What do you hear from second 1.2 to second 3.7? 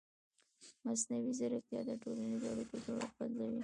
ځیرکتیا د ټولنیزو اړیکو جوړښت بدلوي.